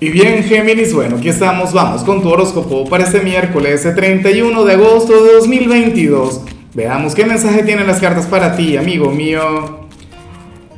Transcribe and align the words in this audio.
Y 0.00 0.10
bien, 0.10 0.44
Géminis, 0.44 0.94
bueno, 0.94 1.16
aquí 1.16 1.28
estamos, 1.28 1.72
vamos 1.72 2.04
con 2.04 2.22
tu 2.22 2.28
horóscopo 2.28 2.88
para 2.88 3.02
este 3.02 3.18
miércoles 3.20 3.82
31 3.82 4.64
de 4.64 4.74
agosto 4.74 5.24
de 5.24 5.32
2022. 5.32 6.42
Veamos 6.72 7.16
qué 7.16 7.26
mensaje 7.26 7.64
tienen 7.64 7.88
las 7.88 7.98
cartas 7.98 8.26
para 8.26 8.54
ti, 8.54 8.76
amigo 8.76 9.10
mío. 9.10 9.88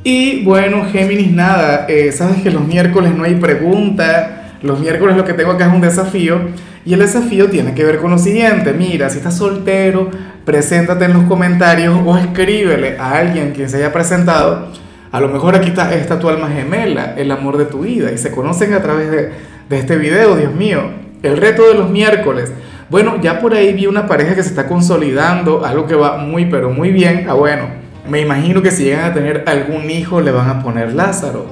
Y 0.03 0.43
bueno, 0.43 0.87
Géminis, 0.91 1.31
nada, 1.31 1.85
eh, 1.87 2.11
sabes 2.11 2.41
que 2.41 2.49
los 2.49 2.65
miércoles 2.65 3.13
no 3.13 3.23
hay 3.23 3.35
pregunta, 3.35 4.57
los 4.63 4.79
miércoles 4.79 5.15
lo 5.15 5.23
que 5.23 5.33
tengo 5.33 5.51
acá 5.51 5.67
es 5.67 5.73
un 5.73 5.81
desafío, 5.81 6.39
y 6.83 6.93
el 6.93 7.01
desafío 7.01 7.47
tiene 7.47 7.75
que 7.75 7.83
ver 7.83 7.99
con 7.99 8.09
lo 8.09 8.17
siguiente, 8.17 8.73
mira, 8.73 9.11
si 9.11 9.19
estás 9.19 9.37
soltero, 9.37 10.09
preséntate 10.45 11.05
en 11.05 11.13
los 11.13 11.25
comentarios 11.25 11.95
o 12.03 12.17
escríbele 12.17 12.97
a 12.97 13.19
alguien 13.19 13.53
que 13.53 13.69
se 13.69 13.77
haya 13.77 13.93
presentado 13.93 14.69
a 15.11 15.19
lo 15.19 15.27
mejor 15.27 15.55
aquí 15.55 15.69
está, 15.69 16.19
tu 16.19 16.29
alma 16.29 16.49
gemela, 16.49 17.15
el 17.17 17.31
amor 17.31 17.57
de 17.57 17.65
tu 17.65 17.81
vida, 17.81 18.11
y 18.11 18.17
se 18.17 18.31
conocen 18.31 18.73
a 18.73 18.81
través 18.81 19.11
de, 19.11 19.31
de 19.69 19.77
este 19.77 19.97
video, 19.97 20.35
Dios 20.35 20.53
mío. 20.53 20.81
El 21.21 21.37
reto 21.37 21.67
de 21.67 21.75
los 21.75 21.89
miércoles. 21.89 22.51
Bueno, 22.89 23.21
ya 23.21 23.39
por 23.39 23.53
ahí 23.53 23.73
vi 23.73 23.87
una 23.87 24.07
pareja 24.07 24.35
que 24.35 24.43
se 24.43 24.49
está 24.49 24.67
consolidando, 24.67 25.65
algo 25.65 25.85
que 25.85 25.95
va 25.95 26.17
muy, 26.17 26.45
pero 26.45 26.71
muy 26.71 26.91
bien. 26.91 27.25
Ah, 27.29 27.33
bueno, 27.33 27.67
me 28.09 28.21
imagino 28.21 28.61
que 28.61 28.71
si 28.71 28.83
llegan 28.83 29.05
a 29.05 29.13
tener 29.13 29.43
algún 29.47 29.89
hijo 29.89 30.21
le 30.21 30.31
van 30.31 30.49
a 30.49 30.63
poner 30.63 30.93
Lázaro. 30.93 31.45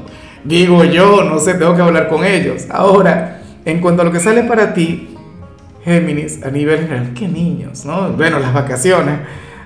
Digo 0.44 0.84
yo, 0.84 1.23
no 1.23 1.39
sé, 1.39 1.53
tengo 1.53 1.76
que 1.76 1.81
hablar 1.81 2.08
con 2.08 2.26
ellos. 2.26 2.66
Ahora, 2.70 3.41
en 3.66 3.80
cuanto 3.80 4.02
a 4.02 4.05
lo 4.05 4.12
que 4.12 4.20
sale 4.20 4.44
para 4.44 4.73
ti, 4.73 5.16
Géminis, 5.84 6.44
a 6.44 6.50
nivel 6.50 6.81
general, 6.81 7.14
qué 7.14 7.28
niños, 7.28 7.86
¿no? 7.86 8.09
Bueno, 8.09 8.39
las 8.39 8.53
vacaciones. 8.53 9.20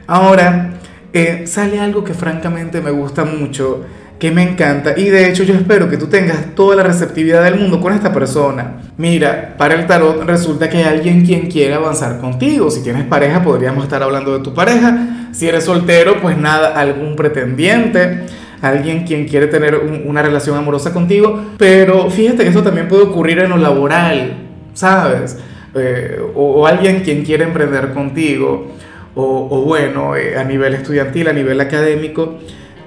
Ahora, 0.06 0.74
eh, 1.14 1.44
sale 1.46 1.80
algo 1.80 2.04
que 2.04 2.14
francamente 2.14 2.82
me 2.82 2.92
gusta 2.92 3.24
mucho, 3.24 3.86
que 4.20 4.32
me 4.32 4.44
encanta 4.44 4.94
y 4.98 5.10
de 5.10 5.30
hecho 5.30 5.44
yo 5.44 5.54
espero 5.54 5.90
que 5.90 5.98
tú 5.98 6.08
tengas 6.08 6.56
toda 6.56 6.76
la 6.76 6.84
receptividad 6.84 7.44
del 7.44 7.60
mundo 7.60 7.80
con 7.80 7.94
esta 7.94 8.12
persona. 8.12 8.82
Mira, 8.98 9.56
para 9.58 9.76
el 9.76 9.86
tarot 9.86 10.24
resulta 10.26 10.70
que 10.70 10.78
hay 10.78 10.84
alguien 10.84 11.26
quien 11.26 11.50
quiere 11.50 11.74
avanzar 11.74 12.20
contigo. 12.20 12.72
Si 12.72 12.82
tienes 12.84 13.04
pareja 13.06 13.44
podríamos 13.44 13.84
estar 13.84 14.02
hablando 14.02 14.38
de 14.38 14.44
tu 14.44 14.54
pareja. 14.54 15.30
Si 15.34 15.48
eres 15.48 15.66
soltero, 15.66 16.22
pues 16.22 16.38
nada, 16.38 16.80
algún 16.80 17.16
pretendiente 17.16 18.26
alguien 18.64 19.04
quien 19.04 19.28
quiere 19.28 19.48
tener 19.48 19.76
una 20.06 20.22
relación 20.22 20.58
amorosa 20.58 20.94
contigo, 20.94 21.48
pero 21.58 22.10
fíjate 22.10 22.44
que 22.44 22.50
esto 22.50 22.64
también 22.64 22.88
puede 22.88 23.04
ocurrir 23.04 23.40
en 23.40 23.50
lo 23.50 23.58
laboral, 23.58 24.36
¿sabes? 24.74 25.38
Eh, 25.76 26.18
o, 26.34 26.62
o, 26.62 26.66
alguien 26.66 27.02
quien 27.02 27.26
quiere 27.26 27.44
emprender 27.44 27.94
contigo, 27.94 28.68
o, 29.16 29.62
bueno, 29.62 30.16
eh, 30.16 30.38
a 30.38 30.44
nivel 30.44 30.74
estudiantil, 30.74 31.28
a 31.28 31.34
nivel 31.34 31.62
académico, 31.62 32.40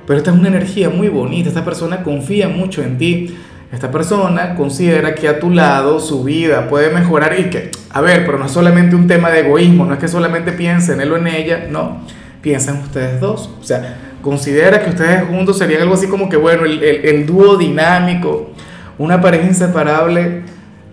pero 0.07 0.19
esta 0.19 0.31
es 0.31 0.37
una 0.37 0.49
energía 0.49 0.91
muy 0.91 1.09
bonita, 1.09 1.49
esta 1.49 1.65
persona 1.65 2.03
confía 2.03 2.49
mucho 2.49 2.83
en 2.83 2.99
ti, 2.99 3.37
esta 3.73 3.91
persona 3.91 4.55
considera 4.55 5.15
que 5.15 5.29
a 5.29 5.41
tu 5.41 5.51
lado 5.51 5.99
su 6.01 6.25
vida 6.25 6.69
puede 6.69 6.91
mejorar 6.91 7.39
y 7.39 7.51
que, 7.51 7.71
a 7.91 8.01
ver, 8.01 8.25
pero 8.25 8.39
no 8.39 8.47
es 8.47 8.53
solamente 8.53 8.95
un 8.95 9.07
tema 9.07 9.31
de 9.31 9.41
egoísmo, 9.41 9.85
no 9.85 9.95
es 9.95 9.99
que 9.99 10.09
solamente 10.09 10.53
piensen 10.53 10.97
en 10.97 11.01
él 11.03 11.13
o 11.13 11.17
en 11.17 11.27
ella, 11.27 11.67
no, 11.71 12.03
piensen 12.41 12.77
ustedes 12.77 13.21
dos, 13.21 13.51
o 13.61 13.65
sea, 13.65 13.99
considera 14.23 14.83
que 14.83 14.91
ustedes 14.91 15.25
juntos 15.25 15.59
serían 15.59 15.83
algo 15.83 15.95
así 15.95 16.07
como 16.07 16.29
que, 16.29 16.37
bueno, 16.37 16.65
el, 16.65 16.83
el 16.83 17.27
dúo 17.27 17.57
dinámico, 17.57 18.51
una 18.99 19.21
pareja 19.21 19.47
inseparable, 19.47 20.43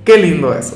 qué 0.04 0.18
lindo 0.18 0.54
eso. 0.54 0.76